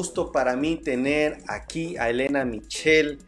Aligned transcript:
gusto 0.00 0.32
para 0.32 0.56
mí 0.56 0.76
tener 0.76 1.42
aquí 1.46 1.98
a 1.98 2.08
Elena 2.08 2.42
Michel. 2.46 3.18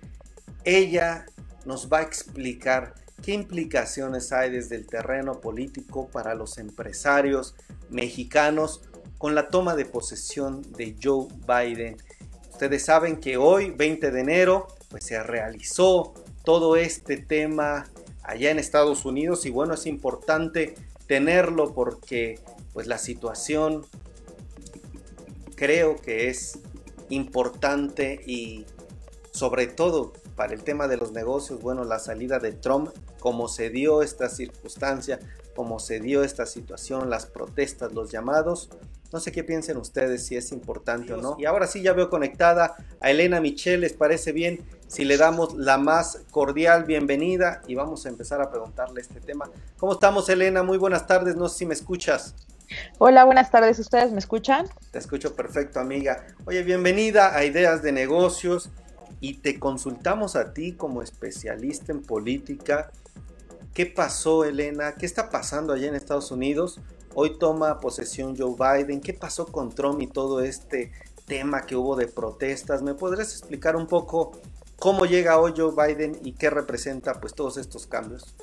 Ella 0.64 1.26
nos 1.66 1.92
va 1.92 1.98
a 1.98 2.02
explicar 2.02 2.94
qué 3.20 3.34
implicaciones 3.34 4.32
hay 4.32 4.48
desde 4.52 4.76
el 4.76 4.86
terreno 4.86 5.38
político 5.38 6.08
para 6.08 6.34
los 6.34 6.56
empresarios 6.56 7.54
mexicanos 7.90 8.80
con 9.18 9.34
la 9.34 9.48
toma 9.48 9.76
de 9.76 9.84
posesión 9.84 10.62
de 10.78 10.96
Joe 10.98 11.28
Biden. 11.46 11.98
Ustedes 12.50 12.86
saben 12.86 13.20
que 13.20 13.36
hoy, 13.36 13.70
20 13.72 14.10
de 14.10 14.20
enero, 14.20 14.66
pues 14.88 15.04
se 15.04 15.22
realizó 15.22 16.14
todo 16.42 16.76
este 16.76 17.18
tema 17.18 17.84
allá 18.22 18.50
en 18.50 18.58
Estados 18.58 19.04
Unidos 19.04 19.44
y 19.44 19.50
bueno, 19.50 19.74
es 19.74 19.84
importante 19.84 20.74
tenerlo 21.06 21.74
porque 21.74 22.40
pues 22.72 22.86
la 22.86 22.96
situación 22.96 23.84
creo 25.62 25.94
que 25.94 26.28
es 26.28 26.58
importante 27.08 28.20
y 28.26 28.66
sobre 29.30 29.68
todo 29.68 30.12
para 30.34 30.54
el 30.54 30.64
tema 30.64 30.88
de 30.88 30.96
los 30.96 31.12
negocios, 31.12 31.62
bueno, 31.62 31.84
la 31.84 32.00
salida 32.00 32.40
de 32.40 32.50
Trump, 32.50 32.90
como 33.20 33.46
se 33.46 33.70
dio 33.70 34.02
esta 34.02 34.28
circunstancia, 34.28 35.20
como 35.54 35.78
se 35.78 36.00
dio 36.00 36.24
esta 36.24 36.46
situación, 36.46 37.10
las 37.10 37.26
protestas, 37.26 37.92
los 37.92 38.10
llamados, 38.10 38.70
no 39.12 39.20
sé 39.20 39.30
qué 39.30 39.44
piensen 39.44 39.76
ustedes 39.76 40.26
si 40.26 40.34
es 40.34 40.50
importante 40.50 41.12
o 41.12 41.18
no. 41.18 41.36
Y 41.38 41.44
ahora 41.44 41.68
sí 41.68 41.80
ya 41.80 41.92
veo 41.92 42.10
conectada 42.10 42.74
a 42.98 43.12
Elena 43.12 43.40
Michel, 43.40 43.82
¿les 43.82 43.92
parece 43.92 44.32
bien 44.32 44.66
si 44.88 45.04
le 45.04 45.16
damos 45.16 45.54
la 45.54 45.78
más 45.78 46.22
cordial 46.32 46.86
bienvenida 46.86 47.62
y 47.68 47.76
vamos 47.76 48.04
a 48.04 48.08
empezar 48.08 48.42
a 48.42 48.50
preguntarle 48.50 49.00
este 49.00 49.20
tema? 49.20 49.48
¿Cómo 49.76 49.92
estamos 49.92 50.28
Elena? 50.28 50.64
Muy 50.64 50.78
buenas 50.78 51.06
tardes, 51.06 51.36
no 51.36 51.48
sé 51.48 51.58
si 51.58 51.66
me 51.66 51.74
escuchas. 51.74 52.34
Hola, 52.98 53.24
buenas 53.24 53.50
tardes, 53.50 53.78
¿ustedes 53.78 54.12
me 54.12 54.18
escuchan? 54.18 54.66
Te 54.90 54.98
escucho 54.98 55.34
perfecto, 55.34 55.80
amiga. 55.80 56.26
Oye, 56.44 56.62
bienvenida 56.62 57.36
a 57.36 57.44
Ideas 57.44 57.82
de 57.82 57.92
Negocios 57.92 58.70
y 59.20 59.34
te 59.34 59.58
consultamos 59.58 60.36
a 60.36 60.52
ti 60.52 60.72
como 60.72 61.02
especialista 61.02 61.92
en 61.92 62.02
política. 62.02 62.90
¿Qué 63.74 63.86
pasó, 63.86 64.44
Elena? 64.44 64.94
¿Qué 64.94 65.06
está 65.06 65.30
pasando 65.30 65.72
allá 65.72 65.88
en 65.88 65.94
Estados 65.94 66.30
Unidos? 66.30 66.80
Hoy 67.14 67.38
toma 67.38 67.80
posesión 67.80 68.36
Joe 68.36 68.54
Biden. 68.58 69.00
¿Qué 69.00 69.14
pasó 69.14 69.46
con 69.46 69.70
Trump 69.70 70.00
y 70.00 70.06
todo 70.06 70.40
este 70.40 70.92
tema 71.26 71.62
que 71.62 71.76
hubo 71.76 71.96
de 71.96 72.06
protestas? 72.06 72.82
¿Me 72.82 72.94
podrías 72.94 73.32
explicar 73.32 73.76
un 73.76 73.86
poco 73.86 74.32
cómo 74.78 75.06
llega 75.06 75.38
hoy 75.38 75.54
Joe 75.56 75.72
Biden 75.74 76.18
y 76.22 76.32
qué 76.32 76.50
representa 76.50 77.20
pues 77.20 77.34
todos 77.34 77.56
estos 77.56 77.86
cambios? 77.86 78.34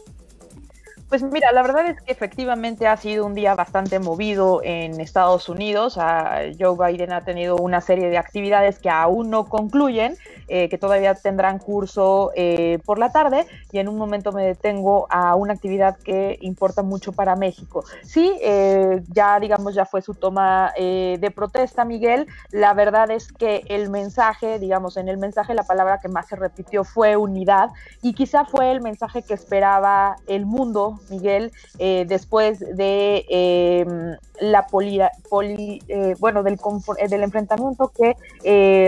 Pues 1.09 1.23
mira, 1.23 1.51
la 1.51 1.63
verdad 1.63 1.87
es 1.87 1.99
que 2.03 2.11
efectivamente 2.11 2.85
ha 2.85 2.95
sido 2.95 3.25
un 3.25 3.33
día 3.33 3.55
bastante 3.55 3.97
movido 3.97 4.61
en 4.63 5.01
Estados 5.01 5.49
Unidos. 5.49 5.97
Ah, 5.97 6.41
Joe 6.59 6.77
Biden 6.77 7.11
ha 7.11 7.21
tenido 7.21 7.55
una 7.55 7.81
serie 7.81 8.11
de 8.11 8.19
actividades 8.19 8.77
que 8.77 8.91
aún 8.91 9.31
no 9.31 9.49
concluyen, 9.49 10.17
eh, 10.47 10.69
que 10.69 10.77
todavía 10.77 11.15
tendrán 11.15 11.57
curso 11.57 12.31
eh, 12.35 12.77
por 12.85 12.99
la 12.99 13.11
tarde. 13.11 13.47
Y 13.71 13.79
en 13.79 13.87
un 13.87 13.97
momento 13.97 14.31
me 14.31 14.43
detengo 14.43 15.07
a 15.09 15.33
una 15.33 15.53
actividad 15.53 15.97
que 15.97 16.37
importa 16.41 16.83
mucho 16.83 17.11
para 17.11 17.35
México. 17.35 17.83
Sí, 18.03 18.37
eh, 18.43 19.01
ya 19.07 19.39
digamos, 19.39 19.73
ya 19.73 19.85
fue 19.85 20.03
su 20.03 20.13
toma 20.13 20.73
de 20.77 21.31
protesta, 21.35 21.85
Miguel. 21.85 22.27
La 22.51 22.75
verdad 22.75 23.09
es 23.09 23.31
que 23.31 23.63
el 23.69 23.89
mensaje, 23.89 24.59
digamos, 24.59 24.95
en 24.95 25.09
el 25.09 25.17
mensaje 25.17 25.55
la 25.55 25.63
palabra 25.63 25.99
que 25.99 26.07
más 26.07 26.27
se 26.27 26.35
repitió 26.35 26.83
fue 26.83 27.17
unidad 27.17 27.69
y 28.03 28.13
quizá 28.13 28.45
fue 28.45 28.71
el 28.71 28.81
mensaje 28.81 29.23
que 29.23 29.33
esperaba 29.33 30.17
el 30.27 30.45
mundo 30.45 30.98
Miguel, 31.09 31.51
eh, 31.77 32.05
después 32.07 32.59
de 32.59 33.25
em, 33.29 34.17
la 34.39 34.67
poli, 34.67 35.81
eh, 35.87 36.15
bueno, 36.19 36.43
del, 36.43 36.59
eh, 36.97 37.07
del 37.07 37.23
enfrentamiento 37.23 37.91
que 37.95 38.15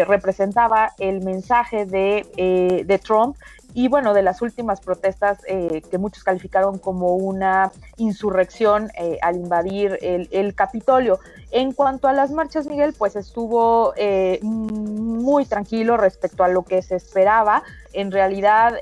representaba 0.07 0.91
el 0.99 1.21
mensaje 1.21 1.85
de, 1.85 2.83
de 2.85 2.99
Trump 2.99 3.35
y 3.73 3.87
bueno, 3.87 4.13
de 4.13 4.21
las 4.21 4.41
últimas 4.41 4.81
protestas 4.81 5.39
eh, 5.47 5.81
que 5.89 5.97
muchos 5.97 6.23
calificaron 6.23 6.77
como 6.77 7.15
una 7.15 7.71
insurrección 7.97 8.91
eh, 8.97 9.17
al 9.21 9.37
invadir 9.37 9.97
el, 10.01 10.55
Capitolio. 10.55 11.19
En 11.51 11.71
cuanto 11.71 12.07
a 12.07 12.13
las 12.13 12.31
marchas, 12.31 12.67
Miguel, 12.67 12.93
pues 12.97 13.15
estuvo 13.15 13.93
eh, 13.95 14.39
muy 14.43 15.45
tranquilo 15.45 15.95
respecto 15.97 16.43
a 16.43 16.49
lo 16.49 16.63
que 16.63 16.81
se 16.81 16.95
esperaba. 16.95 17.63
En 17.93 18.11
realidad 18.11 18.75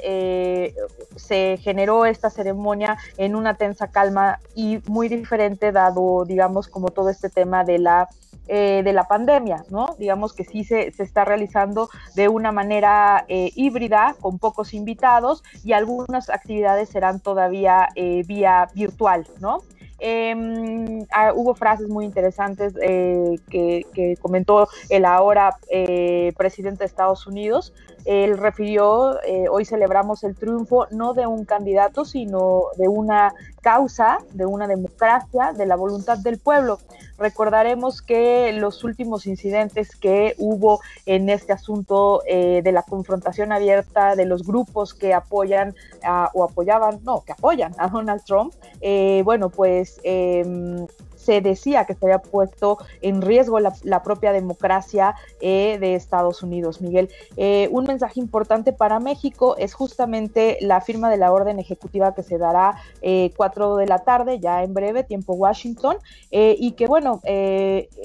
se 1.15 1.57
generó 1.61 2.05
esta 2.05 2.29
ceremonia 2.29 2.97
en 3.17 3.35
una 3.35 3.55
tensa 3.55 3.87
calma 3.87 4.39
y 4.55 4.81
muy 4.87 5.09
diferente 5.09 5.71
dado, 5.71 6.25
digamos, 6.25 6.67
como 6.67 6.89
todo 6.89 7.09
este 7.09 7.29
tema 7.29 7.63
de 7.63 7.79
la 7.79 8.07
eh, 8.51 8.81
de 8.83 8.93
la 8.93 9.03
pandemia, 9.03 9.63
¿no? 9.69 9.95
Digamos 9.99 10.33
que 10.33 10.43
sí 10.43 10.63
se, 10.63 10.87
está 10.87 11.23
realizando 11.23 11.87
de 12.15 12.29
una 12.29 12.51
manera 12.51 13.23
eh, 13.27 13.51
híbrida, 13.55 14.15
con 14.19 14.39
pocos 14.39 14.73
invitados, 14.73 15.43
y 15.63 15.73
algunas 15.73 16.31
actividades 16.31 16.89
serán 16.89 17.19
todavía 17.19 17.89
eh, 17.93 18.23
vía 18.25 18.67
virtual, 18.73 19.27
¿no? 19.39 19.59
Em, 19.99 21.05
ah, 21.11 21.31
hubo 21.35 21.53
frases 21.53 21.89
muy 21.89 22.05
interesantes 22.05 22.73
que, 22.73 23.85
que, 23.93 24.17
comentó 24.19 24.67
el 24.89 25.05
ahora 25.05 25.55
presidente 26.35 26.79
de 26.79 26.85
Estados 26.85 27.27
Unidos 27.27 27.71
él 28.05 28.37
refirió, 28.37 29.21
eh, 29.23 29.47
hoy 29.49 29.65
celebramos 29.65 30.23
el 30.23 30.35
triunfo 30.35 30.87
no 30.91 31.13
de 31.13 31.27
un 31.27 31.45
candidato, 31.45 32.05
sino 32.05 32.63
de 32.77 32.87
una 32.87 33.33
causa, 33.61 34.19
de 34.33 34.45
una 34.45 34.67
democracia, 34.67 35.53
de 35.53 35.65
la 35.65 35.75
voluntad 35.75 36.17
del 36.17 36.39
pueblo. 36.39 36.79
Recordaremos 37.17 38.01
que 38.01 38.53
los 38.53 38.83
últimos 38.85 39.27
incidentes 39.27 39.95
que 39.95 40.35
hubo 40.37 40.79
en 41.05 41.29
este 41.29 41.51
asunto 41.51 42.21
eh, 42.25 42.61
de 42.63 42.71
la 42.71 42.83
confrontación 42.83 43.51
abierta 43.51 44.15
de 44.15 44.25
los 44.25 44.43
grupos 44.43 44.93
que 44.93 45.13
apoyan 45.13 45.75
o 46.33 46.43
apoyaban, 46.45 46.99
no, 47.03 47.23
que 47.25 47.33
apoyan 47.33 47.73
a 47.77 47.89
Donald 47.89 48.23
Trump, 48.23 48.53
eh, 48.79 49.21
bueno, 49.25 49.49
pues 49.49 49.99
em, 50.03 50.87
se 51.19 51.41
decía 51.41 51.85
que 51.85 51.93
se 51.93 52.05
había 52.05 52.19
puesto 52.19 52.77
en 53.01 53.21
riesgo 53.21 53.59
la, 53.59 54.03
propia 54.03 54.31
democracia 54.31 55.15
eh, 55.41 55.77
de 55.79 55.95
Estados 55.95 56.41
Unidos, 56.41 56.81
Miguel. 56.81 57.09
Eh, 57.35 57.67
un 57.71 57.83
mensaje 57.83 58.19
importante 58.21 58.71
para 58.71 58.99
México 58.99 59.55
es 59.57 59.73
justamente 59.73 60.57
la 60.61 60.79
firma 60.79 61.09
de 61.09 61.17
la 61.17 61.33
orden 61.33 61.59
ejecutiva 61.59 62.15
que 62.15 62.23
se 62.23 62.37
dará 62.37 62.77
eh, 63.01 63.31
4 63.35 63.75
de 63.75 63.85
la 63.85 63.99
tarde, 63.99 64.39
ya 64.39 64.63
en 64.63 64.73
breve, 64.73 65.03
tiempo 65.03 65.33
Washington, 65.33 65.97
eh, 66.31 66.55
y 66.57 66.71
que, 66.71 66.87
bueno, 66.87 67.21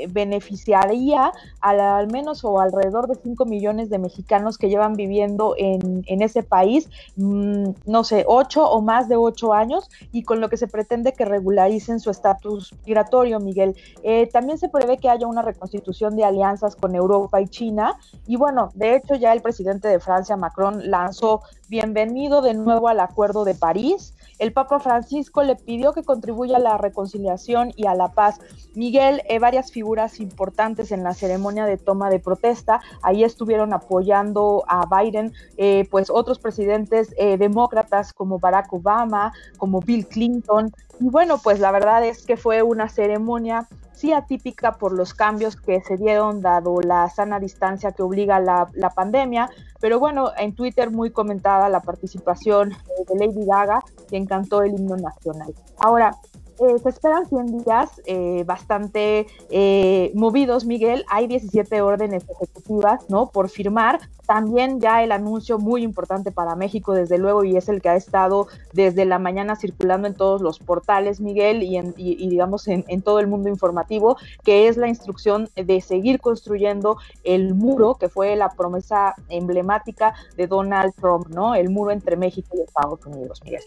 beneficiaría 0.08 1.32
al 1.60 2.10
menos 2.10 2.44
o 2.44 2.60
alrededor 2.60 3.06
de 3.06 3.14
5 3.14 3.44
millones 3.44 3.90
de 3.90 3.98
mexicanos 3.98 4.58
que 4.58 4.68
llevan 4.68 4.94
viviendo 4.94 5.54
en, 5.56 6.02
en 6.06 6.22
ese 6.22 6.42
país, 6.42 6.88
mm, 7.16 7.70
no 7.86 8.02
sé, 8.02 8.24
8 8.26 8.68
o 8.68 8.80
más 8.80 9.08
de 9.08 9.16
8 9.16 9.52
años, 9.52 9.88
y 10.10 10.24
con 10.24 10.40
lo 10.40 10.48
que 10.48 10.56
se 10.56 10.66
pretende 10.66 11.12
que 11.12 11.24
regularicen 11.24 12.00
su 12.00 12.10
estatus 12.10 12.74
migratorio 12.84 13.03
Miguel. 13.40 13.76
Eh, 14.02 14.28
también 14.32 14.58
se 14.58 14.68
prevé 14.68 14.98
que 14.98 15.08
haya 15.08 15.26
una 15.26 15.42
reconstitución 15.42 16.16
de 16.16 16.24
alianzas 16.24 16.76
con 16.76 16.94
Europa 16.94 17.40
y 17.40 17.48
China. 17.48 17.98
Y 18.26 18.36
bueno, 18.36 18.70
de 18.74 18.96
hecho 18.96 19.14
ya 19.14 19.32
el 19.32 19.42
presidente 19.42 19.88
de 19.88 20.00
Francia, 20.00 20.36
Macron, 20.36 20.90
lanzó 20.90 21.42
bienvenido 21.68 22.42
de 22.42 22.54
nuevo 22.54 22.88
al 22.88 23.00
Acuerdo 23.00 23.44
de 23.44 23.54
París. 23.54 24.14
El 24.38 24.52
Papa 24.52 24.80
Francisco 24.80 25.42
le 25.42 25.56
pidió 25.56 25.92
que 25.92 26.02
contribuya 26.02 26.56
a 26.56 26.60
la 26.60 26.78
reconciliación 26.78 27.72
y 27.76 27.86
a 27.86 27.94
la 27.94 28.12
paz. 28.12 28.40
Miguel, 28.74 29.22
eh, 29.28 29.38
varias 29.38 29.70
figuras 29.70 30.20
importantes 30.20 30.92
en 30.92 31.04
la 31.04 31.14
ceremonia 31.14 31.66
de 31.66 31.76
toma 31.76 32.10
de 32.10 32.18
protesta, 32.18 32.80
ahí 33.02 33.24
estuvieron 33.24 33.72
apoyando 33.72 34.64
a 34.66 34.86
Biden, 34.86 35.32
eh, 35.56 35.86
pues 35.90 36.10
otros 36.10 36.38
presidentes 36.38 37.14
demócratas 37.38 38.12
como 38.12 38.38
Barack 38.38 38.72
Obama, 38.72 39.32
como 39.56 39.80
Bill 39.80 40.06
Clinton, 40.06 40.72
y 41.00 41.08
bueno, 41.08 41.38
pues 41.38 41.60
la 41.60 41.72
verdad 41.72 42.04
es 42.04 42.24
que 42.24 42.36
fue 42.36 42.62
una 42.62 42.88
ceremonia 42.88 43.66
sí 43.94 44.12
atípica 44.12 44.72
por 44.72 44.92
los 44.92 45.14
cambios 45.14 45.56
que 45.56 45.80
se 45.80 45.96
dieron 45.96 46.40
dado 46.40 46.80
la 46.80 47.08
sana 47.08 47.40
distancia 47.40 47.92
que 47.92 48.02
obliga 48.02 48.40
la, 48.40 48.68
la 48.74 48.90
pandemia, 48.90 49.48
pero 49.80 49.98
bueno, 49.98 50.32
en 50.36 50.54
Twitter 50.54 50.90
muy 50.90 51.10
comentada 51.10 51.68
la 51.68 51.80
participación 51.80 52.70
de 52.70 53.26
Lady 53.26 53.46
Gaga, 53.46 53.80
que 54.08 54.16
encantó 54.16 54.62
el 54.62 54.74
himno 54.74 54.96
nacional. 54.96 55.54
Ahora, 55.78 56.16
eh, 56.60 56.78
se 56.78 56.88
esperan 56.88 57.28
100 57.28 57.64
días 57.64 58.00
eh, 58.06 58.44
bastante 58.46 59.26
eh, 59.50 60.12
movidos, 60.14 60.64
Miguel. 60.64 61.04
Hay 61.10 61.26
17 61.26 61.80
órdenes 61.82 62.24
ejecutivas, 62.28 63.08
¿no? 63.08 63.30
Por 63.30 63.48
firmar. 63.48 64.00
También 64.26 64.80
ya 64.80 65.02
el 65.02 65.12
anuncio 65.12 65.58
muy 65.58 65.82
importante 65.82 66.30
para 66.30 66.54
México, 66.54 66.94
desde 66.94 67.18
luego, 67.18 67.44
y 67.44 67.56
es 67.56 67.68
el 67.68 67.82
que 67.82 67.90
ha 67.90 67.96
estado 67.96 68.46
desde 68.72 69.04
la 69.04 69.18
mañana 69.18 69.56
circulando 69.56 70.06
en 70.06 70.14
todos 70.14 70.40
los 70.40 70.58
portales, 70.58 71.20
Miguel, 71.20 71.62
y, 71.62 71.76
en, 71.76 71.92
digamos 71.94 72.66
en, 72.68 72.84
en, 72.88 73.02
todo 73.02 73.20
el 73.20 73.26
mundo 73.26 73.50
informativo, 73.50 74.16
que 74.42 74.68
es 74.68 74.78
la 74.78 74.88
instrucción 74.88 75.50
de 75.56 75.80
seguir 75.82 76.20
construyendo 76.20 76.96
el 77.22 77.54
muro, 77.54 77.96
que 77.96 78.08
fue 78.08 78.34
la 78.36 78.50
promesa 78.50 79.14
emblemática 79.28 80.14
de 80.36 80.46
Donald 80.46 80.94
Trump, 80.94 81.28
¿no? 81.28 81.54
El 81.54 81.68
muro 81.68 81.90
entre 81.90 82.16
México 82.16 82.56
y 82.56 82.62
Estados 82.62 83.04
Unidos, 83.04 83.42
Miguel. 83.44 83.62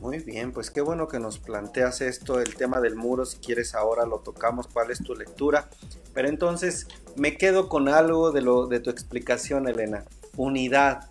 Muy 0.00 0.18
bien, 0.18 0.52
pues 0.52 0.70
qué 0.70 0.82
bueno 0.82 1.08
que 1.08 1.18
nos 1.18 1.38
planteas 1.38 2.02
esto, 2.02 2.40
el 2.40 2.54
tema 2.54 2.80
del 2.80 2.96
muro, 2.96 3.24
si 3.24 3.38
quieres 3.38 3.74
ahora 3.74 4.04
lo 4.04 4.18
tocamos, 4.18 4.66
cuál 4.66 4.90
es 4.90 5.02
tu 5.02 5.14
lectura. 5.14 5.70
Pero 6.12 6.28
entonces 6.28 6.86
me 7.16 7.36
quedo 7.36 7.68
con 7.68 7.88
algo 7.88 8.30
de, 8.30 8.42
lo, 8.42 8.66
de 8.66 8.80
tu 8.80 8.90
explicación, 8.90 9.68
Elena. 9.68 10.04
Unidad. 10.36 11.08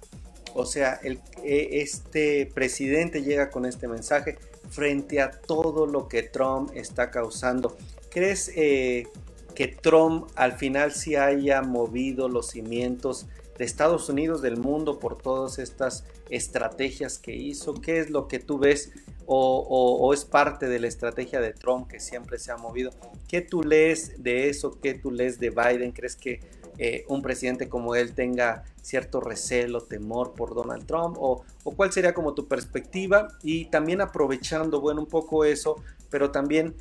O 0.54 0.66
sea, 0.66 1.00
el, 1.04 1.20
e, 1.44 1.82
este 1.82 2.50
presidente 2.54 3.24
llega 3.24 3.50
con 3.50 3.66
este 3.66 3.88
mensaje 3.88 4.38
frente 4.70 5.20
a 5.20 5.32
todo 5.32 5.88
lo 5.88 6.08
que 6.08 6.22
Trump 6.24 6.72
está 6.76 7.10
causando. 7.10 7.76
¿Crees 8.12 8.52
eh, 8.56 9.08
que 9.56 9.68
Trump 9.68 10.30
al 10.36 10.54
final 10.54 10.94
sí 10.94 11.16
haya 11.16 11.62
movido 11.64 12.30
los 12.30 12.52
cimientos 12.52 13.26
de 13.58 13.66
Estados 13.66 14.10
Unidos, 14.10 14.42
del 14.42 14.58
mundo, 14.58 15.00
por 15.00 15.18
todas 15.18 15.60
estas 15.60 16.04
estrategias 16.30 17.18
que 17.18 17.36
hizo? 17.36 17.74
¿Qué 17.76 18.00
es 18.00 18.10
lo 18.10 18.28
que 18.28 18.40
tú 18.40 18.58
ves 18.58 18.92
o, 19.28 20.14
es 20.14 20.24
parte 20.26 20.68
de 20.68 20.80
la 20.80 20.88
estrategia 20.88 21.42
de 21.42 21.54
Trump 21.54 21.88
que 21.88 22.00
siempre 22.00 22.38
se 22.40 22.52
ha 22.52 22.58
movido? 22.58 22.92
¿Qué 23.28 23.42
tú 23.42 23.64
lees 23.64 24.22
de 24.22 24.50
eso? 24.50 24.80
¿Qué 24.82 24.94
tú 24.94 25.12
lees 25.12 25.40
de 25.40 25.50
Biden? 25.50 25.92
¿Crees 25.92 26.16
que 26.16 26.42
eh, 26.78 27.06
un 27.08 27.22
presidente 27.22 27.70
como 27.70 27.96
él 27.96 28.14
tenga 28.14 28.66
cierto 28.82 29.22
recelo, 29.22 29.82
temor 29.82 30.34
por 30.34 30.54
Donald 30.54 30.86
Trump? 30.86 31.18
¿O, 31.20 31.44
o 31.64 31.72
cuál 31.72 31.92
sería 31.92 32.14
como 32.14 32.34
tu 32.34 32.48
perspectiva? 32.48 33.30
Y 33.42 33.66
también 33.66 34.02
aprovechando, 34.02 34.82
bueno, 34.82 35.02
un 35.02 35.08
poco 35.08 35.46
eso, 35.46 35.82
pero 36.10 36.32
también, 36.32 36.76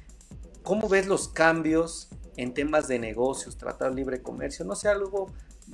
¿cómo 0.63 0.89
ves 0.89 1.07
los 1.07 1.29
cambios 1.29 2.09
en 2.37 2.53
temas 2.53 2.89
de 2.89 2.99
negocios, 2.99 3.57
tratar 3.57 3.95
libre 3.95 4.23
comercio? 4.23 4.65
No 4.65 4.75
sé, 4.75 4.89
algo 4.89 5.29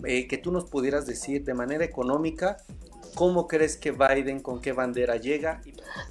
eh, 0.05 0.27
que 0.27 0.39
tú 0.39 0.53
nos 0.53 0.65
pudieras 0.65 1.07
decir 1.07 1.45
de 1.45 1.55
manera 1.55 1.85
económica 1.85 2.59
¿Cómo 3.15 3.47
crees 3.49 3.77
que 3.77 3.93
Biden 3.93 4.41
con 4.41 4.61
qué 4.61 4.73
bandera 4.73 5.17
llega? 5.17 5.61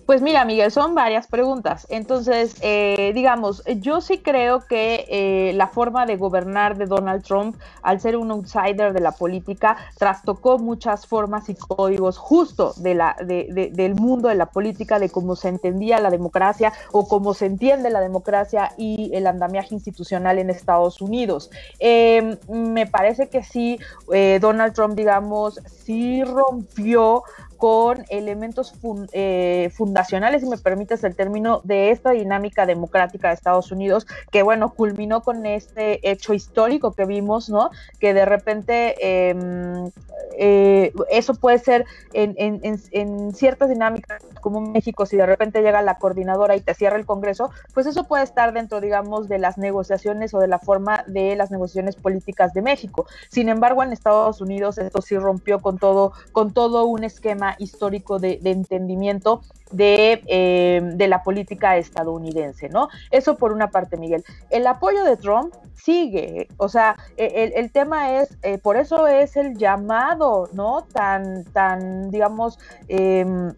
Pues 0.06 0.22
mira, 0.22 0.46
Miguel, 0.46 0.72
son 0.72 0.96
varias 0.96 1.28
preguntas. 1.28 1.88
Entonces, 1.90 2.56
eh, 2.62 3.12
digamos, 3.16 3.63
yo 3.78 4.01
sí 4.01 4.19
creo 4.19 4.62
que 4.62 5.06
eh, 5.10 5.54
la 5.54 5.68
forma 5.68 6.06
de 6.06 6.18
gobernar 6.18 6.78
de 6.78 6.86
Donald 6.86 7.24
Trump, 7.24 7.57
al 7.81 8.01
ser 8.01 8.18
un 8.18 8.31
outsider 8.31 8.94
de 8.94 9.00
la 9.00 9.12
política, 9.12 9.78
trastocó 9.98 10.57
muchas 10.57 11.07
formas 11.07 11.50
y 11.50 11.56
códigos 11.56 12.18
justo 12.18 12.74
de 12.78 12.96
la, 12.96 13.16
de, 13.24 13.72
del 13.74 13.96
mundo 13.96 14.30
de 14.30 14.36
la 14.36 14.48
política, 14.48 15.00
de 15.00 15.10
cómo 15.10 15.36
se 15.36 15.50
entendía 15.50 16.00
la 16.00 16.10
democracia 16.10 16.74
o 16.92 17.07
cómo 17.07 17.34
se 17.34 17.46
entiende 17.46 17.90
la 17.90 18.01
democracia 18.01 18.74
y 18.78 19.12
el 19.13 19.28
andamiaje 19.28 19.74
institucional 19.75 20.40
en 20.40 20.50
Estados 20.50 21.01
Unidos. 21.01 21.50
Em, 21.80 22.38
me 22.50 22.88
parece 22.88 23.30
que 23.30 23.44
sí, 23.44 23.80
eh, 24.13 24.40
Donald 24.42 24.74
Trump, 24.74 24.96
digamos, 24.96 25.60
sí 25.84 26.24
rompió 26.24 26.88
有。 26.89 27.24
con 27.60 28.06
elementos 28.08 28.74
eh, 29.12 29.70
fundacionales, 29.76 30.42
si 30.42 30.50
me 30.50 30.58
permites 30.58 31.04
el 31.04 31.14
término, 31.14 31.60
de 31.66 31.92
esta 31.92 32.12
dinámica 32.12 32.66
democrática 32.66 33.28
de 33.28 33.34
Estados 33.34 33.74
Unidos, 33.74 34.08
que 34.32 34.44
bueno, 34.44 34.74
culminó 34.74 35.22
con 35.22 35.46
este 35.46 36.10
hecho 36.10 36.34
histórico 36.34 36.94
que 36.94 37.04
vimos, 37.04 37.50
¿no? 37.50 37.70
Que 38.00 38.14
de 38.14 38.24
repente 38.24 38.96
em, 39.30 39.92
eh, 40.38 40.94
eso 41.12 41.34
puede 41.34 41.60
ser 41.60 41.86
en, 42.14 42.34
en, 42.38 43.34
ciertas 43.34 43.68
dinámicas 43.68 44.24
como 44.40 44.62
México, 44.62 45.06
si 45.06 45.18
de 45.18 45.26
repente 45.26 45.62
llega 45.62 45.82
la 45.82 45.98
coordinadora 45.98 46.56
y 46.56 46.62
te 46.62 46.74
cierra 46.74 46.96
el 46.96 47.06
Congreso, 47.06 47.52
pues 47.74 47.88
eso 47.88 48.06
puede 48.06 48.24
estar 48.24 48.54
dentro, 48.54 48.80
digamos, 48.80 49.28
de 49.28 49.38
las 49.38 49.58
negociaciones 49.58 50.34
o 50.34 50.40
de 50.40 50.48
la 50.48 50.60
forma 50.60 51.04
de 51.08 51.36
las 51.36 51.52
negociaciones 51.52 51.98
políticas 51.98 52.54
de 52.54 52.62
México. 52.62 53.06
Sin 53.28 53.50
embargo, 53.50 53.84
en 53.84 53.92
Estados 53.92 54.40
Unidos 54.40 54.78
esto 54.78 55.02
sí 55.02 55.18
rompió 55.18 55.60
con 55.60 55.78
todo, 55.78 56.14
con 56.32 56.54
todo 56.54 56.86
un 56.86 57.04
esquema 57.04 57.49
histórico 57.57 58.19
de, 58.19 58.40
entendimiento 58.44 59.42
de, 59.72 60.22
eh, 60.28 60.81
de, 60.84 61.07
la 61.07 61.24
política 61.24 61.78
estadounidense, 61.78 62.69
¿no? 62.69 62.90
Eso 63.12 63.38
por 63.38 63.51
una 63.51 63.72
parte, 63.72 63.98
Miguel. 63.98 64.24
El 64.50 64.68
apoyo 64.68 65.04
de 65.04 65.18
Trump 65.18 65.54
sigue, 65.75 66.48
o 66.57 66.69
sea, 66.69 66.96
e, 67.18 67.51
el, 67.56 67.72
tema 67.72 68.19
es, 68.19 68.38
eh, 68.44 68.57
por 68.57 68.78
eso 68.78 69.07
es 69.07 69.38
el 69.38 69.57
llamado, 69.57 70.50
¿no? 70.54 70.84
Tan, 70.92 71.46
tan, 71.46 72.12
digamos, 72.12 72.60
em, 72.88 73.54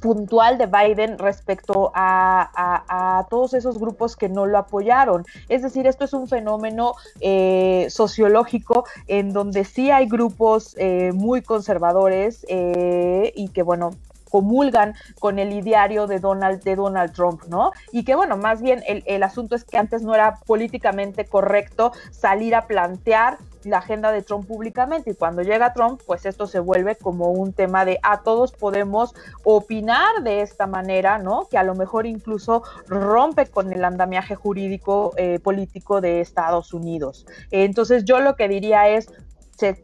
puntual 0.00 0.58
de 0.58 0.66
Biden 0.66 1.18
respecto 1.18 1.92
a, 1.94 3.26
todos 3.30 3.54
esos 3.54 3.78
grupos 3.78 4.16
que 4.16 4.28
no 4.28 4.46
lo 4.46 4.58
apoyaron. 4.58 5.24
Es 5.48 5.62
decir, 5.62 5.86
esto 5.86 6.04
es 6.04 6.12
un 6.12 6.28
fenómeno 6.28 6.94
eh, 7.20 7.86
sociológico 7.88 8.84
en 9.06 9.32
donde 9.32 9.64
sí 9.64 9.90
hay 9.90 10.06
grupos 10.06 10.74
eh, 10.78 11.12
muy 11.14 11.42
conservadores 11.42 12.46
y 12.48 13.48
que, 13.48 13.62
bueno, 13.62 13.90
comulgan 14.30 14.94
con 15.18 15.38
el 15.38 15.52
ideario 15.52 16.06
de 16.06 16.18
Donald, 16.18 16.62
de 16.62 16.76
Donald 16.76 17.12
Trump, 17.12 17.44
¿no? 17.48 17.72
Y 17.92 18.04
que 18.04 18.14
bueno, 18.14 18.36
más 18.36 18.60
bien 18.60 18.82
el, 18.86 19.02
el 19.06 19.22
asunto 19.22 19.54
es 19.54 19.64
que 19.64 19.78
antes 19.78 20.02
no 20.02 20.14
era 20.14 20.40
políticamente 20.46 21.24
correcto 21.24 21.92
salir 22.10 22.54
a 22.54 22.66
plantear 22.66 23.38
la 23.66 23.78
agenda 23.78 24.12
de 24.12 24.22
Trump 24.22 24.46
públicamente 24.46 25.10
y 25.10 25.14
cuando 25.14 25.42
llega 25.42 25.72
Trump, 25.72 26.00
pues 26.06 26.26
esto 26.26 26.46
se 26.46 26.60
vuelve 26.60 26.96
como 26.96 27.30
un 27.30 27.52
tema 27.52 27.84
de 27.84 27.98
a 28.02 28.22
todos 28.22 28.52
podemos 28.52 29.14
opinar 29.44 30.22
de 30.22 30.42
esta 30.42 30.66
manera, 30.66 31.18
¿no? 31.18 31.48
Que 31.50 31.58
a 31.58 31.62
lo 31.62 31.74
mejor 31.74 32.06
incluso 32.06 32.62
rompe 32.86 33.46
con 33.46 33.72
el 33.72 33.84
andamiaje 33.84 34.34
jurídico 34.34 35.12
eh, 35.16 35.38
político 35.40 36.00
de 36.00 36.20
Estados 36.20 36.72
Unidos. 36.72 37.26
Entonces 37.50 38.04
yo 38.04 38.20
lo 38.20 38.36
que 38.36 38.48
diría 38.48 38.88
es, 38.88 39.12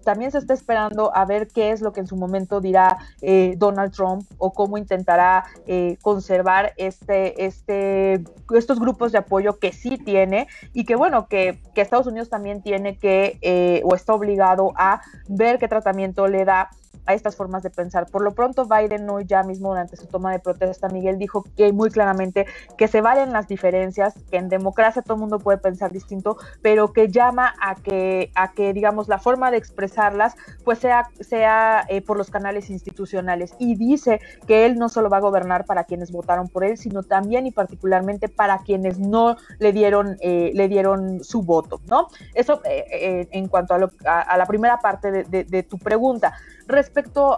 también 0.04 0.30
se 0.30 0.38
está 0.38 0.54
esperando 0.54 1.14
a 1.14 1.24
ver 1.24 1.48
qué 1.48 1.70
es 1.70 1.80
lo 1.80 1.92
que 1.92 2.00
en 2.00 2.06
su 2.06 2.16
momento 2.16 2.60
dirá 2.60 2.98
eh, 3.20 3.54
Donald 3.56 3.92
Trump 3.92 4.24
o 4.38 4.52
cómo 4.52 4.78
intentará 4.78 5.44
eh, 5.66 5.96
conservar 6.02 6.72
este, 6.76 7.44
este, 7.44 8.24
estos 8.54 8.78
grupos 8.78 9.12
de 9.12 9.18
apoyo 9.18 9.58
que 9.58 9.72
sí 9.72 9.98
tiene 9.98 10.46
y 10.72 10.84
que 10.84 10.96
bueno, 10.96 11.26
que, 11.28 11.60
Estados 11.74 12.06
Unidos 12.06 12.30
también 12.30 12.62
tiene 12.62 12.96
que 12.96 13.38
eh, 13.42 13.82
o 13.84 13.96
está 13.96 14.14
obligado 14.14 14.72
a 14.76 15.02
ver 15.28 15.58
qué 15.58 15.66
tratamiento 15.66 16.28
le 16.28 16.44
da 16.44 16.70
a 17.06 17.14
estas 17.14 17.36
formas 17.36 17.62
de 17.62 17.70
pensar. 17.70 18.06
Por 18.06 18.22
lo 18.22 18.32
pronto, 18.32 18.66
Biden 18.66 19.08
hoy 19.10 19.24
ya 19.26 19.42
mismo 19.42 19.70
durante 19.70 19.96
su 19.96 20.06
toma 20.06 20.32
de 20.32 20.38
protesta, 20.38 20.88
Miguel 20.88 21.18
dijo 21.18 21.44
que 21.56 21.72
muy 21.72 21.90
claramente 21.90 22.46
que 22.78 22.88
se 22.88 23.00
valen 23.00 23.32
las 23.32 23.48
diferencias, 23.48 24.14
que 24.30 24.36
en 24.36 24.48
democracia 24.48 25.02
todo 25.02 25.14
el 25.14 25.20
mundo 25.20 25.38
puede 25.38 25.58
pensar 25.58 25.92
distinto, 25.92 26.36
pero 26.60 26.92
que 26.92 27.08
llama 27.08 27.54
a 27.60 27.74
que, 27.74 28.30
a 28.34 28.52
que 28.52 28.72
digamos, 28.72 29.08
la 29.08 29.18
forma 29.18 29.50
de 29.50 29.56
expresarlas 29.56 30.34
pues 30.64 30.78
sea, 30.78 31.84
eh, 31.88 32.02
por 32.02 32.16
los 32.16 32.30
canales 32.30 32.70
institucionales. 32.70 33.54
Y 33.58 33.74
dice 33.74 34.20
que 34.46 34.66
él 34.66 34.78
no 34.78 34.88
solo 34.88 35.10
va 35.10 35.18
a 35.18 35.20
gobernar 35.20 35.64
para 35.64 35.84
quienes 35.84 36.12
votaron 36.12 36.48
por 36.48 36.64
él, 36.64 36.76
sino 36.78 37.02
también 37.02 37.46
y 37.46 37.50
particularmente 37.50 38.28
para 38.28 38.58
quienes 38.58 38.98
no 38.98 39.36
le 39.58 39.72
dieron, 39.72 40.16
eh, 40.20 40.52
le 40.54 40.68
dieron 40.68 41.24
su 41.24 41.42
voto, 41.42 41.80
¿no? 41.88 42.08
Eso 42.34 42.60
eh, 42.64 43.28
en 43.30 43.48
cuanto 43.48 43.74
a, 43.74 44.36
la 44.36 44.46
primera 44.46 44.78
parte 44.78 45.24
de 45.24 45.62
tu 45.62 45.78
pregunta. 45.78 46.34
Respecto 46.66 46.91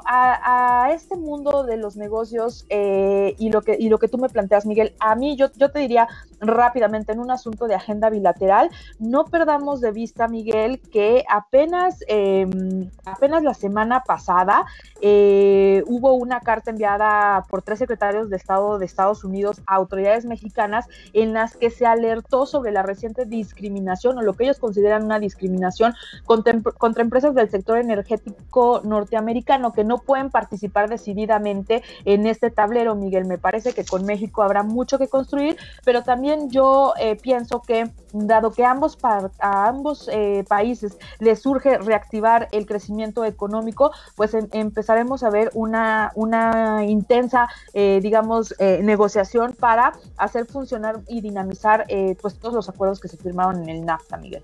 a, 0.06 0.90
este 0.92 1.16
mundo 1.16 1.64
de 1.64 1.76
los 1.76 1.96
negocios 1.96 2.66
eh, 2.68 3.34
y, 3.38 3.50
lo 3.50 3.62
que, 3.62 3.76
y 3.78 3.88
lo 3.88 3.98
que 3.98 4.08
tú 4.08 4.18
me 4.18 4.28
planteas, 4.28 4.66
Miguel, 4.66 4.94
a 5.00 5.14
mí 5.14 5.36
yo, 5.36 5.48
yo 5.56 5.70
te 5.70 5.78
diría 5.78 6.08
rápidamente 6.40 7.12
en 7.12 7.20
un 7.20 7.30
asunto 7.30 7.66
de 7.66 7.74
agenda 7.74 8.10
bilateral, 8.10 8.70
no 8.98 9.24
perdamos 9.24 9.80
de 9.80 9.92
vista, 9.92 10.28
Miguel, 10.28 10.80
que 10.92 11.24
apenas, 11.28 11.98
em, 12.08 12.90
apenas 13.04 13.42
la 13.42 13.54
semana 13.54 14.02
pasada 14.04 14.66
eh, 15.00 15.82
hubo 15.86 16.14
una 16.14 16.40
carta 16.40 16.70
enviada 16.70 17.44
por 17.48 17.62
tres 17.62 17.78
secretarios 17.78 18.30
de 18.30 18.36
Estado 18.36 18.78
de 18.78 18.86
Estados 18.86 19.24
Unidos 19.24 19.62
a 19.66 19.76
autoridades 19.76 20.24
mexicanas 20.24 20.86
en 21.12 21.32
las 21.32 21.56
que 21.56 21.70
se 21.70 21.86
alertó 21.86 22.46
sobre 22.46 22.72
la 22.72 22.82
reciente 22.82 23.24
discriminación 23.24 24.18
o 24.18 24.22
lo 24.22 24.34
que 24.34 24.44
ellos 24.44 24.58
consideran 24.58 25.04
una 25.04 25.18
discriminación 25.18 25.94
contra, 26.24 26.60
contra 26.60 27.02
empresas 27.02 27.34
del 27.34 27.50
sector 27.50 27.78
energético 27.78 28.80
norteamericano 28.84 29.43
americano 29.44 29.72
que 29.72 29.84
no 29.84 29.98
pueden 29.98 30.30
participar 30.30 30.88
decididamente 30.88 31.82
en 32.04 32.26
este 32.26 32.50
tablero, 32.50 32.94
Miguel. 32.94 33.26
Me 33.26 33.38
parece 33.38 33.72
que 33.72 33.84
con 33.84 34.04
México 34.04 34.42
habrá 34.42 34.62
mucho 34.62 34.98
que 34.98 35.08
construir, 35.08 35.56
pero 35.84 36.02
también 36.02 36.50
yo 36.50 36.94
eh, 36.98 37.16
pienso 37.16 37.60
que 37.60 37.90
dado 38.12 38.52
que 38.52 38.64
ambos 38.64 38.96
a 39.02 39.68
ambos 39.68 40.08
eh, 40.12 40.44
países 40.48 40.96
les 41.18 41.40
surge 41.40 41.78
reactivar 41.78 42.48
el 42.52 42.64
crecimiento 42.64 43.24
económico, 43.24 43.90
pues 44.16 44.34
em, 44.34 44.48
empezaremos 44.52 45.22
a 45.22 45.30
ver 45.30 45.50
una, 45.54 46.12
una 46.14 46.84
intensa, 46.84 47.48
eh, 47.74 48.00
digamos, 48.02 48.54
negociación 48.58 49.52
para 49.52 49.92
hacer 50.16 50.46
funcionar 50.46 51.00
y 51.06 51.20
dinamizar 51.20 51.86
pues 52.20 52.38
todos 52.38 52.54
los 52.54 52.68
acuerdos 52.68 53.00
que 53.00 53.08
se 53.08 53.16
firmaron 53.16 53.62
en 53.62 53.68
el 53.68 53.84
NAFTA, 53.84 54.16
Miguel. 54.16 54.42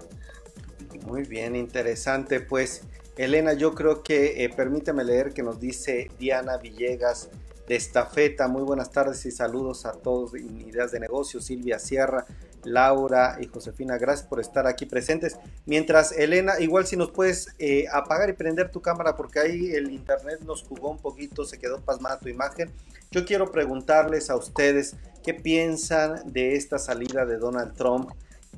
Muy 1.06 1.22
bien, 1.22 1.56
interesante. 1.56 2.40
Pues 2.40 2.82
Elena, 3.16 3.52
yo 3.52 3.74
creo 3.74 4.02
que, 4.02 4.44
eh, 4.44 4.50
permíteme 4.50 5.04
leer 5.04 5.32
que 5.32 5.42
nos 5.42 5.60
dice 5.60 6.10
Diana 6.18 6.56
Villegas 6.56 7.28
de 7.66 7.76
Estafeta. 7.76 8.48
Muy 8.48 8.62
buenas 8.62 8.90
tardes 8.90 9.26
y 9.26 9.30
saludos 9.30 9.84
a 9.84 9.92
todos 9.92 10.34
en 10.34 10.60
Ideas 10.60 10.92
de 10.92 11.00
Negocio. 11.00 11.40
Silvia 11.40 11.78
Sierra, 11.78 12.24
Laura 12.64 13.38
y 13.40 13.46
Josefina, 13.46 13.98
gracias 13.98 14.28
por 14.28 14.40
estar 14.40 14.66
aquí 14.66 14.86
presentes. 14.86 15.36
Mientras, 15.66 16.12
Elena, 16.12 16.60
igual 16.60 16.86
si 16.86 16.96
nos 16.96 17.10
puedes 17.10 17.48
eh, 17.58 17.86
apagar 17.92 18.30
y 18.30 18.34
prender 18.34 18.70
tu 18.70 18.80
cámara 18.80 19.16
porque 19.16 19.40
ahí 19.40 19.72
el 19.72 19.90
internet 19.90 20.40
nos 20.44 20.62
jugó 20.62 20.90
un 20.90 20.98
poquito, 20.98 21.44
se 21.44 21.58
quedó 21.58 21.80
pasmada 21.80 22.18
tu 22.18 22.28
imagen. 22.28 22.70
Yo 23.10 23.24
quiero 23.24 23.50
preguntarles 23.50 24.30
a 24.30 24.36
ustedes 24.36 24.96
qué 25.22 25.34
piensan 25.34 26.32
de 26.32 26.54
esta 26.54 26.78
salida 26.78 27.26
de 27.26 27.38
Donald 27.38 27.74
Trump 27.76 28.10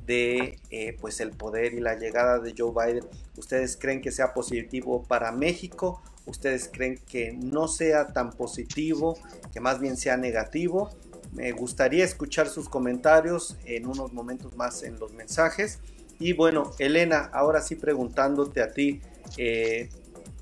de 0.05 0.59
eh, 0.69 0.97
pues 0.99 1.19
el 1.19 1.31
poder 1.31 1.73
y 1.73 1.79
la 1.79 1.95
llegada 1.95 2.39
de 2.39 2.53
Joe 2.57 2.71
Biden. 2.71 3.05
¿Ustedes 3.37 3.77
creen 3.77 4.01
que 4.01 4.11
sea 4.11 4.33
positivo 4.33 5.03
para 5.03 5.31
México? 5.31 6.01
¿Ustedes 6.25 6.69
creen 6.71 6.99
que 7.05 7.33
no 7.33 7.67
sea 7.67 8.07
tan 8.13 8.31
positivo, 8.31 9.17
que 9.53 9.59
más 9.59 9.79
bien 9.79 9.97
sea 9.97 10.17
negativo? 10.17 10.89
Me 11.33 11.51
gustaría 11.51 12.05
escuchar 12.05 12.47
sus 12.47 12.69
comentarios 12.69 13.57
en 13.65 13.87
unos 13.87 14.13
momentos 14.13 14.55
más 14.55 14.83
en 14.83 14.99
los 14.99 15.13
mensajes. 15.13 15.79
Y 16.19 16.33
bueno, 16.33 16.71
Elena, 16.79 17.29
ahora 17.33 17.61
sí 17.61 17.75
preguntándote 17.75 18.61
a 18.61 18.71
ti, 18.71 19.01
eh, 19.37 19.89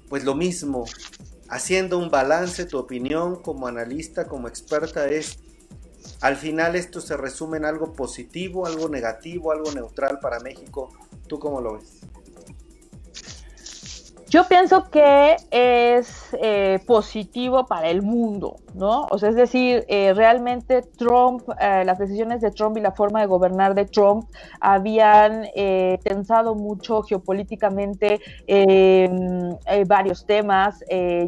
pues 0.10 0.26
lo 0.26 0.36
mismo, 0.36 0.86
haciendo 1.50 1.98
un 1.98 2.12
balance, 2.12 2.66
tu 2.66 2.78
opinión 2.78 3.42
como 3.42 3.68
analista, 3.68 4.28
como 4.28 4.48
experta 4.48 5.08
es, 5.08 5.40
al 6.20 6.36
final 6.36 6.76
esto 6.76 7.02
se 7.02 7.18
resume 7.18 7.58
en 7.58 7.66
algo 7.66 7.94
positivo, 7.94 8.66
algo 8.66 8.90
negativo, 8.90 9.52
algo 9.52 9.72
neutral 9.72 10.20
para 10.20 10.40
México. 10.40 10.92
¿Tú 11.28 11.40
cómo 11.40 11.62
lo 11.62 11.74
ves? 11.74 12.02
Yo 14.32 14.48
pienso 14.48 14.90
que 14.90 15.36
es 15.52 16.30
eh, 16.42 16.80
positivo 16.88 17.66
para 17.66 17.90
el 17.90 18.02
mundo, 18.02 18.62
¿no? 18.74 19.06
O 19.12 19.18
sea, 19.18 19.28
es 19.28 19.36
decir, 19.36 19.84
eh, 19.90 20.14
realmente 20.14 20.84
Trump, 20.84 21.42
eh, 21.60 21.84
las 21.84 22.00
decisiones 22.00 22.40
de 22.40 22.50
Trump 22.52 22.78
y 22.78 22.80
la 22.80 22.94
forma 22.94 23.20
de 23.20 23.26
gobernar 23.26 23.76
de 23.76 23.84
Trump 23.84 24.30
habían 24.62 25.48
tensado 26.02 26.56
mucho 26.56 27.02
geopolíticamente 27.04 28.22
varios 29.86 30.26
temas 30.26 30.80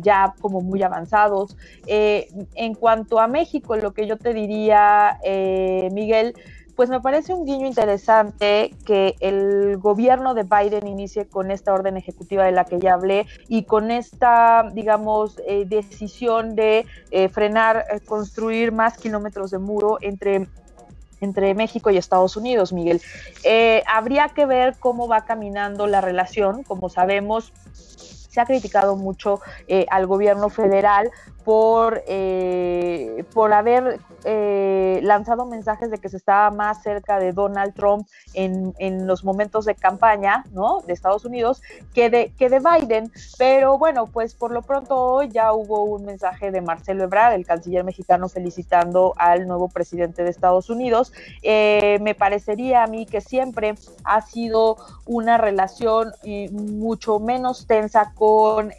ya 0.02 0.34
como 0.40 0.62
muy 0.62 0.82
avanzados. 0.82 1.58
en 1.86 2.74
cuanto 2.76 3.20
a 3.20 3.28
México, 3.28 3.76
lo 3.76 3.94
que 3.94 4.08
yo 4.08 4.18
te 4.18 4.34
diría, 4.34 5.20
Miguel, 5.92 6.36
pues 6.76 6.90
me 6.90 7.00
parece 7.00 7.34
un 7.34 7.46
guiño 7.46 7.68
interesante 7.68 8.74
que 8.86 9.16
el 9.20 9.78
gobierno 9.78 10.34
de 10.34 10.44
Biden 10.44 10.88
inicie 10.88 11.28
con 11.28 11.52
esta 11.52 11.74
orden 11.74 11.98
ejecutiva 11.98 12.46
de 12.46 12.52
la 12.52 12.66
que 12.66 12.80
ya 12.80 12.94
hablé 12.94 13.28
y 13.48 13.64
con 13.64 13.92
esta, 13.92 14.70
digamos, 14.74 15.40
eh, 15.48 15.66
decisión 15.68 16.56
de 16.56 16.86
eh, 17.12 17.30
frenar, 17.30 17.86
eh, 17.92 18.00
construir 18.00 18.72
más 18.72 18.98
kilómetros 18.98 19.52
de 19.52 19.60
muro 19.60 19.98
entre 20.02 20.48
entre 21.22 21.56
México 21.56 21.90
y 21.90 21.96
Estados 21.96 22.36
Unidos, 22.36 22.74
Miguel. 22.74 23.02
habría 23.88 24.28
que 24.28 24.46
ver 24.46 24.76
cómo 24.78 25.08
va 25.08 25.24
caminando 25.24 25.88
la 25.88 26.02
relación. 26.02 26.64
Como 26.64 26.90
sabemos, 26.90 27.54
se 27.72 28.42
ha 28.42 28.46
criticado 28.46 28.98
mucho 28.98 29.40
al 29.90 30.06
gobierno 30.06 30.50
federal 30.50 31.12
por, 31.44 32.04
eh, 32.08 33.26
por 33.34 33.54
haber 33.54 34.00
eh, 34.24 35.00
lanzado 35.04 35.46
mensajes 35.46 35.92
de 35.92 35.98
que 35.98 36.08
se 36.08 36.18
estaba 36.18 36.50
más 36.52 36.82
cerca 36.82 37.20
de 37.20 37.34
Donald 37.34 37.74
Trump 37.74 38.08
en, 38.34 38.74
en, 38.80 39.06
los 39.06 39.26
momentos 39.26 39.66
de 39.66 39.76
campaña 39.76 40.46
¿no? 40.54 40.82
de 40.88 40.94
Estados 40.94 41.26
Unidos 41.26 41.62
que 41.94 42.10
de, 42.10 42.32
que 42.38 42.50
de 42.50 42.60
Biden. 42.60 43.12
Pero 43.38 43.78
bueno, 43.78 44.08
pues 44.08 44.34
por 44.34 44.52
lo 44.52 44.62
pronto 44.62 45.24
ya 45.24 45.52
hubo 45.52 45.84
un 45.84 46.06
mensaje 46.06 46.52
de 46.52 46.62
Marcelo 46.62 47.04
Ebrard, 47.04 47.34
el 47.34 47.46
canciller 47.46 47.84
mexicano, 47.84 48.30
felicitando 48.30 49.14
al 49.18 49.48
nuevo 49.48 49.68
presidente 49.68 50.24
de 50.24 50.30
Estados 50.30 50.70
Unidos. 50.70 51.12
Eh, 51.42 51.98
me 52.02 52.16
parecería 52.16 52.84
a 52.84 52.88
mí 52.88 53.06
que 53.06 53.20
siempre 53.20 53.76
ha 54.06 54.22
sido 54.22 54.78
una 55.06 55.38
relación 55.38 56.14
mucho 56.52 57.20
menos 57.20 57.68
tensa 57.68 58.14
con, 58.16 58.72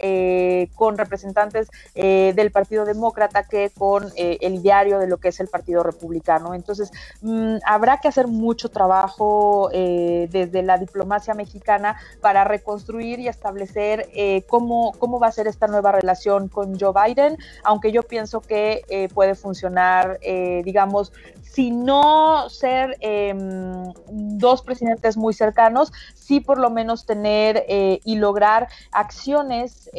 con 0.75 0.97
representantes 0.97 1.69
del 1.95 2.51
Partido 2.55 2.85
Demócrata 2.85 3.43
que 3.43 3.71
con 3.77 4.13
eh, 4.17 4.39
el 4.41 4.63
diario 4.63 5.01
de 5.01 5.09
lo 5.09 5.19
que 5.19 5.29
es 5.29 5.41
el 5.41 5.49
Partido 5.49 5.83
Republicano. 5.83 6.55
Entonces, 6.55 6.93
mm, 7.21 7.57
habrá 7.67 7.99
que 7.99 8.09
hacer 8.09 8.29
mucho 8.29 8.71
trabajo 8.71 9.69
eh, 9.73 10.29
desde 10.31 10.63
la 10.63 10.79
diplomacia 10.79 11.35
mexicana 11.35 11.97
para 12.21 12.45
reconstruir 12.45 13.19
y 13.19 13.27
establecer 13.27 14.09
eh, 14.15 14.45
cómo, 14.49 14.93
cómo 15.01 15.19
va 15.19 15.27
a 15.27 15.33
ser 15.33 15.49
esta 15.49 15.67
nueva 15.67 15.91
relación 15.91 16.49
con 16.49 16.79
Joe 16.79 16.93
Biden, 16.95 17.37
aunque 17.65 17.91
yo 17.91 18.05
pienso 18.05 18.41
que 18.41 18.83
puede 19.13 19.35
funcionar, 19.35 20.21
digamos, 20.65 21.13
si 21.43 21.73
no 21.73 22.49
ser 22.49 22.97
em, 23.01 23.93
dos 24.09 24.63
presidentes 24.63 25.17
muy 25.17 25.35
cercanos, 25.35 25.93
sí 26.15 26.41
por 26.41 26.59
lo 26.59 26.71
menos 26.71 27.05
tener 27.07 27.65
y 27.69 28.17
lograr 28.17 28.69
acciones 28.93 29.91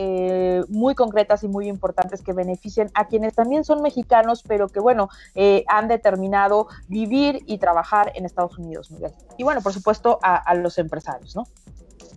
muy 0.70 0.96
concretas 0.96 1.44
y 1.44 1.48
muy 1.48 1.68
importantes 1.68 2.22
que 2.22 2.34
beneficien 2.46 2.92
a 2.94 3.08
quienes 3.08 3.34
también 3.34 3.64
son 3.64 3.82
mexicanos, 3.82 4.44
pero 4.48 4.70
que, 4.70 4.80
bueno, 4.80 5.10
eh, 5.34 5.64
han 5.68 5.88
determinado 5.88 6.68
vivir 6.88 7.44
y 7.46 7.58
trabajar 7.58 8.12
en 8.16 8.26
Estados 8.26 8.58
Unidos, 8.58 8.92
Miguel. 8.92 9.12
Y, 9.38 9.44
bueno, 9.44 9.62
por 9.62 9.74
supuesto, 9.74 10.20
a, 10.22 10.54
los 10.56 10.78
empresarios, 10.78 11.36
¿no? 11.36 11.44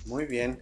Muy 0.07 0.27
bien. 0.27 0.59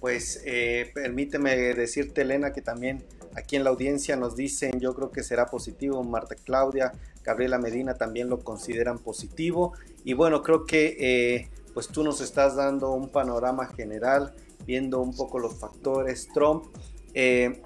Pues 0.00 0.42
eh, 0.44 0.90
permíteme 0.94 1.56
decirte, 1.56 2.22
Elena, 2.22 2.52
que 2.52 2.60
también 2.60 3.04
aquí 3.34 3.56
en 3.56 3.64
la 3.64 3.70
audiencia 3.70 4.16
nos 4.16 4.36
dicen, 4.36 4.78
yo 4.78 4.94
creo 4.94 5.10
que 5.10 5.22
será 5.22 5.46
positivo, 5.46 6.02
Marta 6.04 6.34
Claudia, 6.34 6.92
Gabriela 7.22 7.58
Medina 7.58 7.94
también 7.94 8.28
lo 8.28 8.40
consideran 8.40 8.98
positivo. 8.98 9.72
Y 10.04 10.12
bueno, 10.12 10.42
creo 10.42 10.66
que 10.66 10.96
eh, 11.00 11.48
pues 11.72 11.88
tú 11.88 12.04
nos 12.04 12.20
estás 12.20 12.56
dando 12.56 12.90
un 12.90 13.08
panorama 13.08 13.66
general, 13.66 14.34
viendo 14.66 15.00
un 15.00 15.16
poco 15.16 15.38
los 15.38 15.58
factores. 15.58 16.28
Trump, 16.34 16.64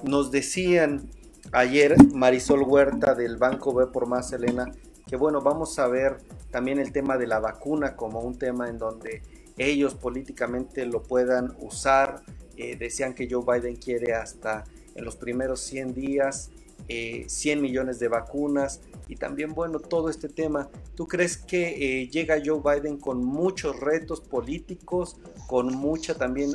nos 0.04 0.30
decían 0.30 1.10
ayer 1.52 1.96
Marisol 2.14 2.62
Huerta 2.62 3.14
del 3.14 3.36
Banco 3.36 3.72
B 3.74 3.86
por 3.86 4.06
Más 4.06 4.32
Elena, 4.32 4.70
que 5.06 5.16
bueno, 5.16 5.40
vamos 5.40 5.78
a 5.78 5.86
ver 5.88 6.18
también 6.50 6.78
el 6.78 6.92
tema 6.92 7.16
de 7.16 7.26
la 7.26 7.40
vacuna 7.40 7.96
como 7.96 8.20
un 8.20 8.38
tema 8.38 8.68
en 8.68 8.78
donde 8.78 9.22
ellos 9.56 9.94
políticamente 9.94 10.86
lo 10.86 11.02
puedan 11.02 11.56
usar. 11.60 12.22
Eh, 12.56 12.76
decían 12.76 13.14
que 13.14 13.28
Joe 13.30 13.44
Biden 13.44 13.76
quiere 13.76 14.14
hasta 14.14 14.64
en 14.94 15.04
los 15.04 15.16
primeros 15.16 15.60
100 15.60 15.94
días 15.94 16.50
100 16.86 17.58
eh, 17.58 17.60
millones 17.60 17.98
de 17.98 18.08
vacunas 18.08 18.80
y 19.08 19.16
también 19.16 19.54
bueno 19.54 19.78
todo 19.78 20.08
este 20.08 20.28
tema. 20.28 20.68
¿Tú 20.94 21.06
crees 21.06 21.36
que 21.36 22.02
eh, 22.02 22.08
llega 22.08 22.36
Joe 22.44 22.60
Biden 22.62 22.98
con 22.98 23.24
muchos 23.24 23.78
retos 23.80 24.20
políticos, 24.20 25.16
con 25.46 25.74
mucha 25.76 26.14
también, 26.14 26.50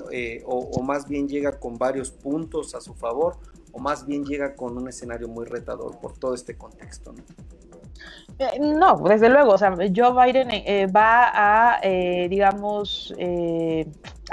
o, 0.46 0.58
o, 0.58 0.82
más 0.82 1.08
bien 1.08 1.28
llega 1.28 1.60
con 1.60 1.78
varios 1.78 2.12
puntos 2.12 2.76
a 2.76 2.82
su 2.82 2.94
favor? 2.94 3.38
o 3.74 3.80
más 3.80 4.06
bien 4.06 4.24
llega 4.24 4.56
con 4.56 4.78
un 4.78 4.88
escenario 4.88 5.28
muy 5.28 5.46
retador 5.46 6.00
por 6.00 6.16
todo 6.18 6.36
este 6.36 6.56
contexto. 6.56 7.12
¿no? 7.12 7.24
Eh, 8.40 8.60
desde 9.10 9.30
luego, 9.30 9.54
o 9.54 9.58
sea, 9.58 9.76
Joe 9.96 10.26
Biden 10.26 10.50
eh, 10.52 10.88
va 10.88 11.32
a, 11.34 11.80
eh, 11.84 12.28
digamos, 12.30 13.14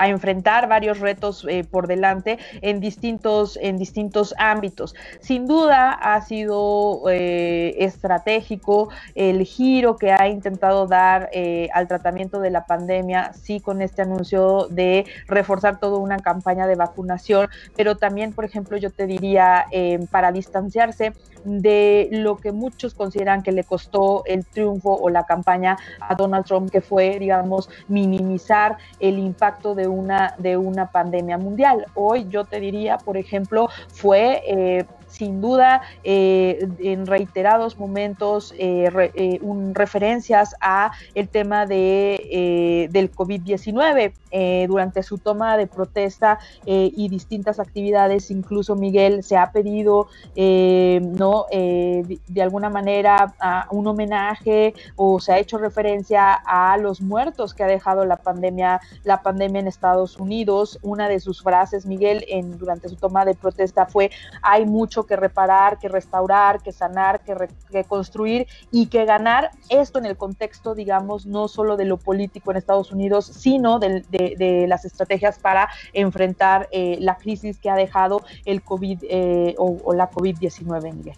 a 0.01 0.09
enfrentar 0.09 0.67
varios 0.67 0.99
retos 0.99 1.47
por 1.71 1.87
delante 1.87 2.39
en 2.63 2.81
distintos, 2.81 3.59
en 3.61 3.77
distintos 3.77 4.35
ámbitos. 4.39 4.95
Sin 5.21 5.47
duda 5.47 5.93
ha 5.93 6.21
sido 6.23 7.03
estratégico 7.09 8.89
el 9.15 9.45
giro 9.45 9.97
que 9.97 10.13
ha 10.13 10.27
intentado 10.27 10.87
dar 10.87 11.31
al 11.75 11.87
tratamiento 11.87 12.41
de 12.41 12.51
la 12.51 12.65
pandemia, 12.65 13.33
sí 13.35 13.61
con 13.61 13.83
este 13.83 14.01
anuncio 14.03 14.69
de 14.71 15.05
reforzar 15.27 15.79
toda 15.79 15.99
una 15.99 16.19
campaña 16.19 16.67
de 16.67 16.77
vacunación, 16.77 17.49
pero 17.77 17.97
también, 17.97 18.33
por 18.33 18.47
ejemplo, 18.47 18.79
yo 18.79 18.91
te 18.91 19.07
diría, 19.07 19.67
para 20.11 20.33
distanciarse 20.33 21.13
de 21.45 22.09
lo 22.11 22.37
que 22.37 22.53
muchos 22.53 22.95
consideran 22.95 23.43
que 23.43 23.53
le 23.53 23.65
costó 23.65 24.25
el 24.27 24.45
triunfo 24.47 24.95
o 24.95 25.09
la 25.09 25.25
campaña 25.25 25.77
a 26.01 26.15
Donald 26.15 26.45
Trump, 26.45 26.71
que 26.71 26.81
fue, 26.81 27.19
digamos, 27.19 27.69
minimizar 27.89 28.77
el 28.99 29.19
impacto 29.19 29.75
de 29.75 29.89
una, 29.91 30.35
de 30.39 30.57
una 30.57 30.91
pandemia 30.91 31.37
mundial. 31.37 31.85
Hoy 31.95 32.27
yo 32.31 32.47
te 32.47 32.61
diría, 32.61 32.97
por 32.97 33.19
ejemplo, 33.19 33.69
fue... 33.93 34.43
Eh, 34.47 34.87
sin 35.11 35.41
duda 35.41 35.83
eh, 36.05 36.69
en 36.79 37.07
reiterados 37.07 37.79
momentos 37.79 38.55
eh, 38.59 39.39
un, 39.43 39.75
referencias 39.75 40.55
a 40.61 40.93
el 41.15 41.29
tema 41.29 41.67
de, 41.67 42.89
del 42.91 43.13
COVID-19 43.13 44.67
durante 44.69 45.03
su 45.03 45.19
toma 45.19 45.57
de 45.57 45.67
protesta 45.67 46.39
y 46.65 47.09
distintas 47.09 47.59
actividades 47.59 48.31
incluso 48.31 48.77
Miguel 48.77 49.23
se 49.23 49.37
ha 49.37 49.51
pedido 49.51 50.09
no 50.37 51.47
de 51.51 52.43
alguna 52.43 52.71
manera 52.71 53.35
un 53.71 53.87
homenaje 53.87 54.75
o 54.97 55.21
se 55.21 55.33
ha 55.33 55.39
hecho 55.39 55.59
referencia 55.59 56.35
a 56.35 56.77
los 56.79 57.01
muertos 57.01 57.55
que 57.55 57.65
ha 57.65 57.67
dejado 57.67 58.05
la 58.05 58.17
pandemia 58.17 58.81
la 59.05 59.23
pandemia 59.23 59.61
en 59.61 59.69
Estados 59.69 60.19
Unidos. 60.19 60.79
Una 60.83 61.09
de 61.09 61.21
sus 61.21 61.43
frases 61.43 61.87
Miguel 61.87 62.25
en 62.29 62.59
durante 62.59 62.89
su 62.89 62.97
toma 62.97 63.25
de 63.25 63.35
protesta 63.35 63.87
fue 63.87 64.11
hay 64.43 64.67
mucho 64.67 65.00
que 65.07 65.17
reparar, 65.17 65.79
que 65.79 65.89
restaurar, 65.89 66.63
que 66.63 66.73
sanar, 66.73 67.23
que, 67.25 67.35
reconstruir 67.71 68.47
y 68.71 68.87
que 68.87 69.05
ganar 69.05 69.51
esto 69.69 69.99
en 69.99 70.07
el 70.07 70.17
contexto, 70.17 70.75
digamos, 70.75 71.27
no 71.27 71.49
solo 71.49 71.77
de 71.77 71.85
lo 71.85 71.97
político 71.97 72.51
en 72.51 72.57
Estados 72.57 72.93
Unidos, 72.93 73.27
sino 73.27 73.79
de, 73.79 74.67
las 74.69 74.85
estrategias 74.85 75.39
para 75.39 75.69
enfrentar 75.93 76.69
eh, 76.71 76.99
la 77.01 77.17
crisis 77.17 77.59
que 77.59 77.71
ha 77.71 77.77
dejado 77.77 78.23
el 78.45 78.63
COVID 78.63 78.99
eh, 79.03 79.55
o, 79.59 79.93
la 79.95 80.11
COVID-19, 80.11 80.95
Miguel. 80.95 81.17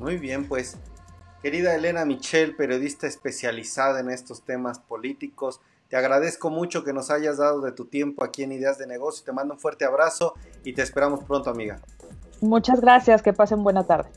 Muy 0.00 0.16
bien, 0.16 0.48
pues 0.48 0.78
querida 1.42 1.74
Elena 1.74 2.04
Michel, 2.04 2.56
periodista 2.56 3.06
especializada 3.06 4.00
en 4.00 4.10
estos 4.10 4.42
temas 4.42 4.78
políticos, 4.78 5.60
te 5.92 5.98
agradezco 5.98 6.48
mucho 6.48 6.84
que 6.84 6.94
nos 6.94 7.10
hayas 7.10 7.36
dado 7.36 7.60
de 7.60 7.70
tu 7.70 7.84
tiempo 7.84 8.24
aquí 8.24 8.42
en 8.44 8.52
Ideas 8.52 8.78
de 8.78 8.86
Negocio. 8.86 9.26
Te 9.26 9.30
mando 9.30 9.52
un 9.52 9.60
fuerte 9.60 9.84
abrazo 9.84 10.32
y 10.64 10.72
te 10.72 10.80
esperamos 10.80 11.22
pronto, 11.24 11.50
amiga. 11.50 11.82
Muchas 12.42 12.82
gracias, 12.82 13.22
que 13.22 13.32
pasen 13.32 13.62
buena 13.64 13.84
tarde. 13.84 14.12